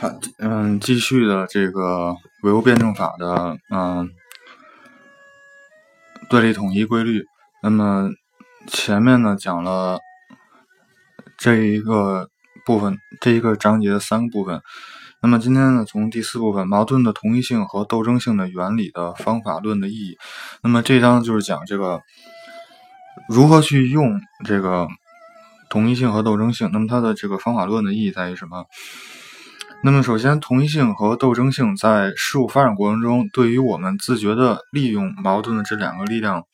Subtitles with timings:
[0.00, 2.14] 好，嗯，继续的这个
[2.44, 4.08] 唯物辩证法的嗯
[6.30, 7.24] 对立统一规律。
[7.64, 8.08] 那么
[8.68, 9.98] 前面呢讲了
[11.36, 12.28] 这一个
[12.64, 14.62] 部分，这一个章节的三个部分。
[15.20, 20.16] 那么今天呢，从第四部分矛盾的同一性和斗争性的原理的方法论的意义。
[20.62, 22.00] 那么这章就是讲这个
[23.28, 24.86] 如何去用这个
[25.68, 26.70] 同一性和斗争性。
[26.72, 28.64] 那么它的这个方法论的意义在于什么？
[29.80, 36.44] 那么，首先，同一性和斗争性在事物发展过程中，对于我们自觉的利用矛盾的这两个力量，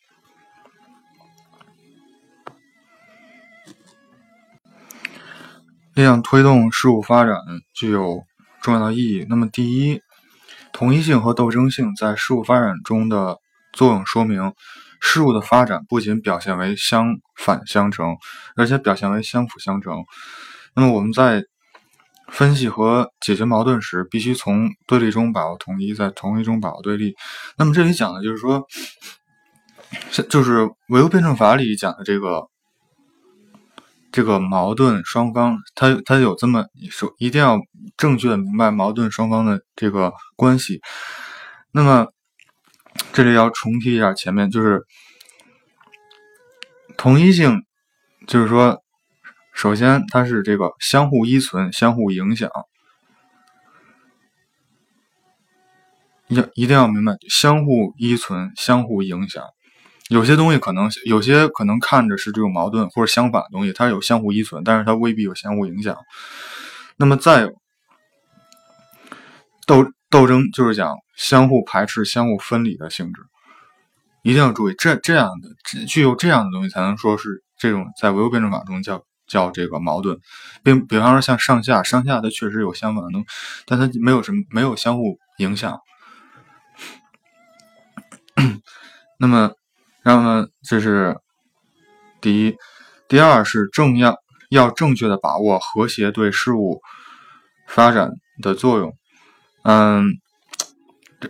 [5.95, 7.35] 力量推动事物发展
[7.73, 8.23] 具有
[8.61, 9.25] 重要的意义。
[9.27, 9.99] 那么，第一，
[10.71, 13.39] 同一性和斗争性在事物发展中的
[13.73, 14.53] 作用，说明
[15.01, 18.15] 事物的发展不仅表现为相反相成，
[18.55, 20.05] 而且表现为相辅相成。
[20.75, 21.43] 那么，我们在
[22.35, 27.15] 分析和解决矛盾时，必须从对立中把握统一，在统一中把握对立。
[27.57, 28.67] 那么这里讲的就是说，
[30.29, 32.45] 就是唯物辩证法里讲的这个
[34.11, 37.57] 这个矛盾双方，它它有这么说，一定要
[37.95, 40.81] 正确的明白矛盾双方的这个关系。
[41.71, 42.07] 那么
[43.13, 44.83] 这里要重提一下前面，就是
[46.97, 47.61] 同一性，
[48.27, 48.81] 就是说。
[49.55, 52.51] 首先，它是这个相互依存、相互影响，
[56.27, 59.45] 要一定要明白，相互依存、相互影响。
[60.09, 65.97] 有些东西可能有些可能看着是这种矛盾或者相反的东西，它有相互依存，但是它未必有相互影响。
[66.97, 67.53] 那么再有
[69.65, 73.21] 斗斗争，就是讲相互排斥、相互分离的性质，
[74.21, 79.01] 一定要注意，这这样的具有这样的东西，才能说是这种在唯物辩证法中叫。
[79.27, 80.19] 叫这个矛盾，
[80.63, 83.19] 并比方说像上下，上下它确实有相反的，
[83.65, 85.79] 但它没有什么没有相互影响。
[89.17, 89.51] 那么，
[90.03, 91.17] 然后呢，这是
[92.21, 92.55] 第一，
[93.07, 94.17] 第二是正要
[94.49, 96.81] 要正确的把握和谐对事物
[97.67, 98.93] 发展的作用。
[99.63, 100.05] 嗯，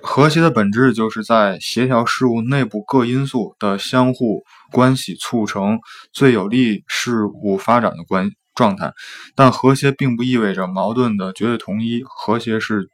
[0.01, 4.43] 和谐的本质就是在协调事物内部各因素的相互。
[4.71, 5.79] 关系促成
[6.11, 8.91] 最有利事物发展的关状态，
[9.33, 12.89] 但和谐并不意味着矛盾的绝对统一，和谐是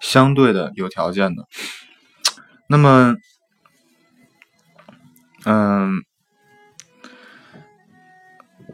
[0.00, 1.44] 相对的有条件的。
[2.68, 3.14] 那么，
[5.46, 6.02] 嗯，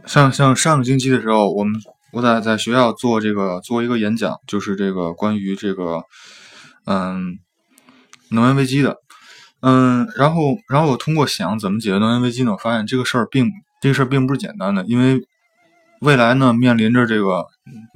[0.07, 6.03] 像像上个星期的时候，我们我在在学校做这个做一个演讲，就是这个关于这个
[6.87, 7.39] 嗯
[8.31, 8.97] 能源危机的。
[9.61, 12.53] 嗯，然后，然后我通过想怎么解决能源危机呢？
[12.53, 15.27] 我发现这个事儿并这个事儿并不是简单的，因为
[16.03, 17.47] 未来呢面临着这个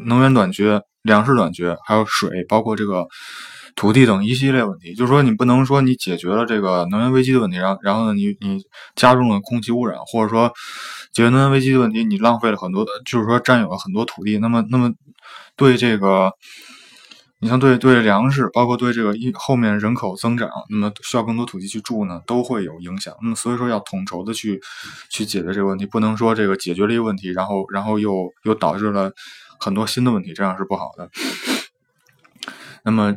[0.06, 3.06] 能源短缺、粮食短缺，还有水，包括这个
[3.76, 4.94] 土地等一系列问题。
[4.94, 8.62] 就是说，你不能说你解决了这个能源危机的问题，然后然后呢，你你
[8.94, 10.48] 加重了空气污染，或者说
[11.12, 14.38] 解决能源危机的问题，你浪费了很多，就是说占有了很多土地。
[14.38, 14.90] 那么，那么
[15.54, 16.32] 对这个。
[17.40, 23.14] 你像对对粮食，包括对这个一后面人口增长，那么需要更多土地去住呢，都会有影响。
[23.22, 24.60] 那么所以说要统筹的去
[25.08, 29.12] 去解决这个问题，不能说这个解决了一个问题，然后然后又又导致了
[29.60, 31.08] 很多新的问题，这样是不好的。
[32.82, 33.14] 那么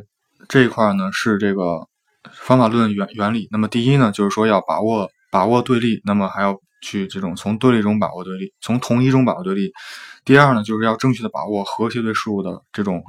[0.48, 1.88] 这一块呢是这个
[2.32, 3.48] 方法论原原理。
[3.50, 9.72] 那么第一呢就是说要把握把握对立，那么还要去这种从对立中把握对立，从同一中把握对立。
[10.24, 13.02] 第二呢就是要正确的把握和谐对事物的这种。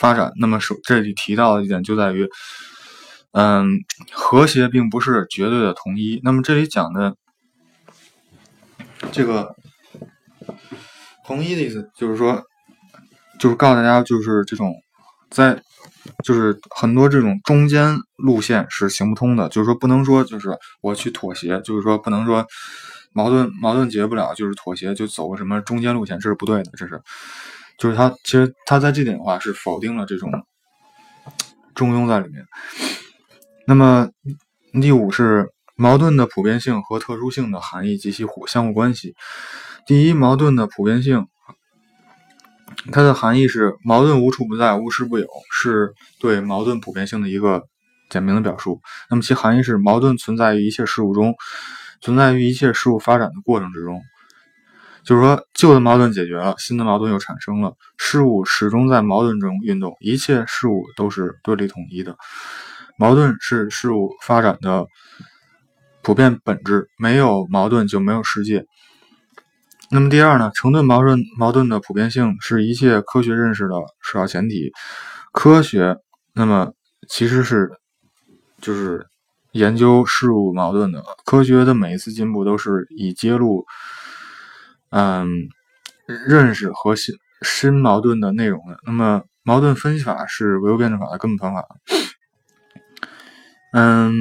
[0.00, 2.26] 发展，那么首这里提到的一点就在于，
[3.32, 3.68] 嗯，
[4.10, 6.18] 和谐并不是绝对的统一。
[6.24, 7.14] 那么这里讲的
[9.12, 9.54] 这个
[11.26, 12.42] 统一的意思，就是说，
[13.38, 14.74] 就是告诉大家，就是这种
[15.28, 15.62] 在，
[16.24, 19.50] 就是很多这种中间路线是行不通的。
[19.50, 22.46] 就是说，不能说就是我去妥协，就是说不能说
[23.12, 26.98] 矛盾矛盾解决不了，就是妥协就走个什么中间路线，这是不对的，这是。
[27.80, 30.30] 就是他，其实他在这点的话是否定了这种
[31.74, 32.44] 中庸在里面。
[33.66, 34.10] 那么
[34.82, 39.14] 第五是矛盾的普遍性和特殊性的含义及其互相互关系。
[39.86, 41.26] 第一，矛盾的普遍性，
[42.92, 47.62] 它的含义是矛盾无处不在，无时不有，是对矛盾普遍性的一个
[48.10, 48.82] 简明的表述。
[49.08, 51.34] 那么其含义是矛盾存在于一切事物中，
[52.02, 54.02] 存在于一切事物发展的过程之中。
[55.04, 57.72] 就是说，旧的矛盾解决了，新的矛盾又产生了。
[57.96, 62.16] 事物始终在矛盾中运动，一切事物都是对立统一的。
[62.98, 64.86] 矛盾是事物发展的
[66.02, 68.64] 普遍本质，没有矛盾就没有世界。
[69.90, 74.70] 那么第二呢，成对矛盾矛盾的普遍性是一切科学认识的首要前提。
[75.32, 75.96] 科学，
[76.34, 76.72] 那么
[77.08, 77.70] 其实是
[78.60, 79.06] 就是
[79.52, 81.02] 研究事物矛盾的。
[81.24, 83.64] 科学的每一次进步都是以揭露，
[84.90, 85.26] 嗯，
[86.28, 88.78] 认识和新新矛盾的内容的。
[88.84, 91.66] 那么矛盾分析法是唯物辩证法的根本方法。
[93.72, 94.12] 嗯，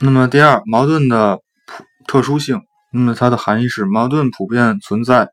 [0.00, 2.60] 那么第二，矛盾的普特殊性。
[2.92, 5.28] 那么它的含义是，矛盾普遍存在，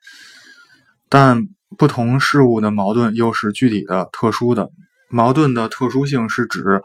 [1.09, 1.43] 但
[1.77, 4.69] 不同事物的矛盾又是具体的、特殊的。
[5.09, 6.81] 矛盾的特殊性是指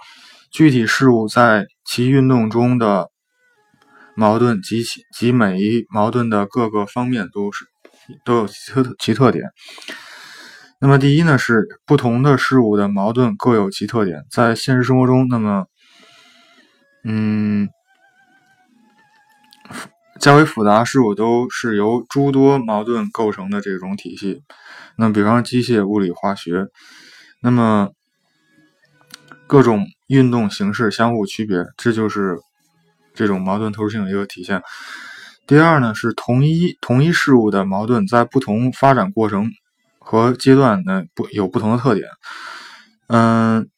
[0.50, 3.08] 具体事物在其运动中的
[4.16, 7.66] 矛盾及其及每一矛盾的各个方面都是
[8.24, 9.44] 都有其特其特点。
[10.80, 15.66] 那么第一呢，是不同的事物的矛盾各有其特点，在现实生活中，那么，
[17.04, 17.68] 嗯。
[20.20, 24.42] 较为复杂事物都是由诸多矛盾构成的这种体系。
[24.96, 26.66] 那，比方机械、物理、化学，
[27.42, 27.90] 那么
[29.46, 32.38] 各种运动形式相互区别，这就是
[33.14, 34.62] 这种矛盾特殊性的一个体现。
[35.46, 39.50] 第二呢，是同一同一事物的矛盾在不同发展过程
[39.98, 42.06] 和阶段呢不有不同的特点。
[43.06, 43.68] 嗯，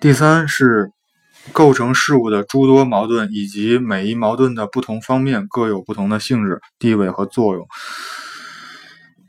[0.00, 0.90] 第三是。
[1.50, 7.66] 构成事物的诸多矛盾，以及每一矛盾的不同方面各有不同的性质、地位和作用。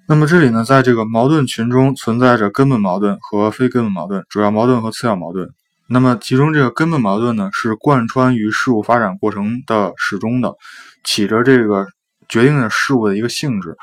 [0.05, 5.49] 那么这里呢，在这个矛盾群中存在着根本矛盾和非根本矛盾、主要矛盾和次要矛盾。
[5.89, 10.53] 那么其中这个根本矛盾呢，是贯穿于事物发展过程的始终的，
[11.03, 11.87] 起着这个
[12.27, 13.75] 决定的事物的一个性质。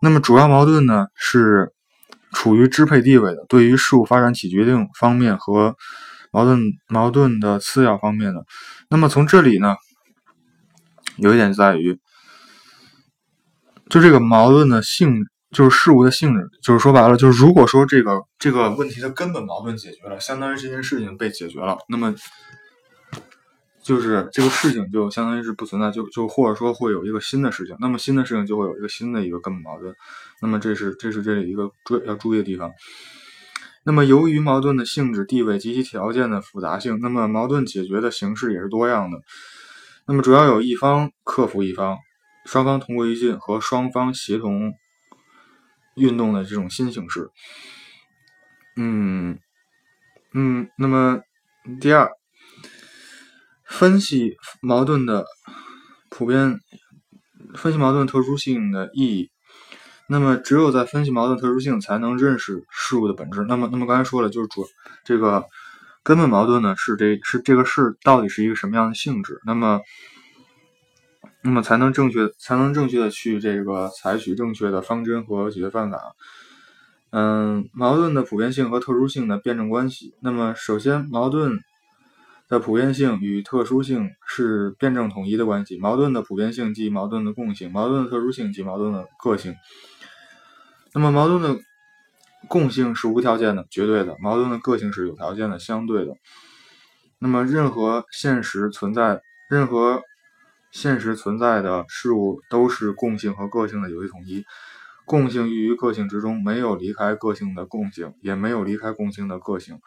[0.00, 1.72] 那么主要矛盾呢，是
[2.32, 5.74] 处于支配地位的，对于事物发展起决定方面和。
[6.34, 6.58] 矛盾
[6.88, 8.42] 矛盾的次要方面的，
[8.88, 9.76] 那么从这里呢，
[11.18, 12.00] 有一点在于，
[13.90, 22.14] 就这个矛盾的性，就是事物的性质，就是说白了，就是如果说这个这个问题的根本矛盾解决了，相当于这件事情被解决了，那么
[23.82, 29.94] 就是这个事情就相当于是不存在，就就或者说会有一个新的事情，那么新的事情就会有一个新的一个根本矛盾，
[30.40, 32.70] 那么这是这是这里一个注要注意的地方。
[33.84, 39.18] 那么，由于矛盾的性质、地位及其条件的复杂性，那么矛盾解决的形式也是多样的。
[40.06, 41.98] 那么，主要有一方克服一方，
[42.46, 44.72] 双方同归于尽和双方协同
[45.94, 47.30] 运动的这种新形式。
[48.76, 49.38] 嗯
[50.32, 51.20] 嗯，那么
[51.80, 52.10] 第二，
[53.64, 55.26] 分析矛盾的
[56.08, 56.58] 普遍，
[57.54, 59.30] 分析矛盾特殊性的意义。
[60.08, 63.44] 那么，只有在分析矛盾特殊性，才能认识事物的本质。
[63.48, 64.66] 那么，那么刚才说了，就是主
[65.04, 65.46] 这个
[66.02, 69.40] 根本矛盾呢，是这是这个事到底是一个什么样的性质？
[69.46, 69.80] 那么，
[71.42, 76.14] 那么才能正确才能正确的去这个采取正确的方针和解决办法。
[77.10, 80.14] 嗯，矛盾的普遍性和特殊性的辩证关系。
[80.20, 81.58] 那么，首先，矛盾
[82.48, 85.78] 的普遍性与特殊性是辩证统一的关系。
[85.78, 89.54] 矛盾的普遍性即矛盾的共性，矛盾的特殊性即矛盾的个性。
[90.94, 91.58] 那么矛盾的
[92.48, 96.14] 共性是无条件的、绝对的；矛盾的个性是有条件的、相对的。
[97.18, 100.02] 那么任何现实存在、任何
[100.72, 104.44] 现实存在的事物都是共性和个性的有机统一。
[105.04, 109.78] 共性寓于个性之中，没有离开个性的共性，也没有离开共性的个性。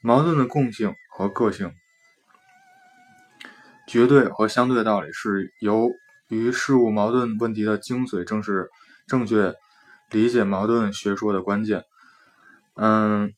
[0.00, 1.72] 矛盾的共性和个性、
[3.88, 5.90] 绝对和相对的道理，是由
[6.28, 8.70] 于事物矛盾问题的精髓，正是
[9.08, 9.54] 正确。
[10.10, 11.82] 理解矛盾学说的关键，
[12.74, 13.32] 嗯，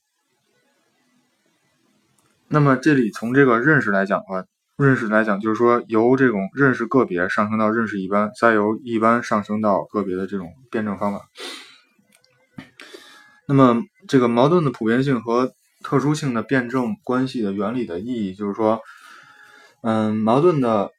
[2.47, 4.45] 那么这里从这个认识来讲的话，
[4.79, 11.29] 认识来讲就是说由这种认识个别上升到认识一般，再由一般上升到个别的这种辩证方法。
[13.47, 18.81] 那么这个矛盾的普遍性和特殊性的辩证关系的原理的意义，就是说，
[19.83, 20.93] 嗯，矛盾的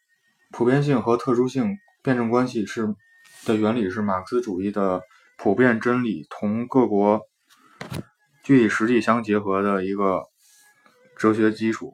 [0.51, 2.93] 普遍性和特殊性辩证关系是
[3.45, 5.01] 的原理是马克思主义的。
[5.41, 7.21] 普遍真理同各国
[8.43, 10.23] 具体实际相结合的一个
[11.15, 11.93] 哲学基础。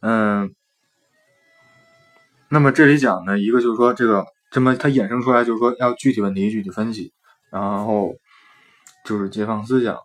[0.00, 0.52] 嗯，
[2.50, 7.12] 那么这里讲呢，一个就是说这个这么它衍生出来就是说要具体问题具体分析，
[7.50, 8.12] 然后
[9.04, 9.96] 就是解放思想。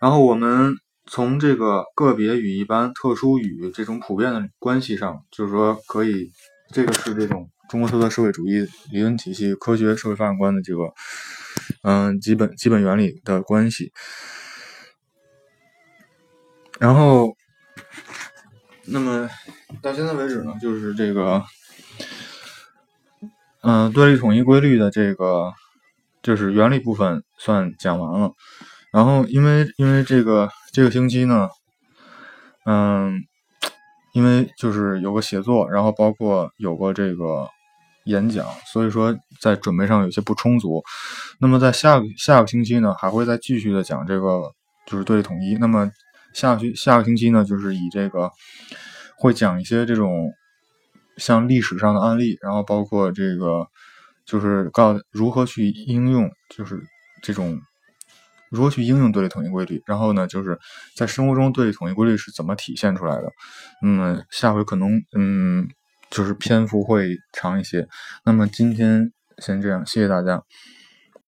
[0.00, 0.74] 然后我们
[1.06, 6.30] 从这个个别与一般、特殊与这种普遍的关系上，就是说可以，
[6.72, 10.92] 这个是这种中国特色社会主义理论体系科学社会发展观的这个。
[11.82, 13.92] 嗯，基本基本原理的关系，
[16.80, 17.33] 然后，
[18.86, 19.28] 那么
[19.80, 21.42] 到现在为止呢，就是这个，
[23.62, 25.52] 嗯，对立统一规律的这个
[26.22, 28.32] 就是原理部分算讲完了。
[28.92, 31.48] 然后因为因为这个这个星期呢，
[32.66, 33.22] 嗯，
[34.12, 37.48] 因为就是有个写作，然后包括有个这个
[38.04, 40.82] 演讲，所以说在准备上有些不充足。
[41.40, 44.52] 那么在下个下个星期呢，还会再继续的讲这个
[44.86, 45.56] 就是对立统一。
[45.56, 45.90] 那么
[46.34, 48.30] 下个学下个星期呢，就是以这个
[49.16, 50.30] 会讲一些这种
[51.16, 53.66] 像历史上的案例，然后包括这个
[54.26, 56.82] 就是告如何去应用，就是
[57.22, 57.58] 这种
[58.50, 59.82] 如何去应用对立统一规律。
[59.86, 60.58] 然后呢，就是
[60.96, 63.30] 在生活中对立统一规律是怎么体现出来的。
[63.80, 65.68] 那么下回可能嗯，
[66.10, 67.86] 就是篇幅会长一些。
[68.24, 70.42] 那么今天先这样，谢谢大家。